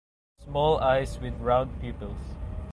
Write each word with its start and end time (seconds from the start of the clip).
Small 0.43 0.79
eyes 0.79 1.19
with 1.19 1.39
round 1.39 1.79
pupils. 1.79 2.33